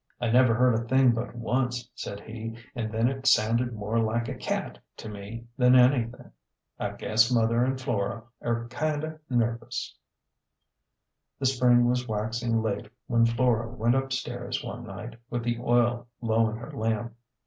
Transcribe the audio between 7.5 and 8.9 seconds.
and Flora air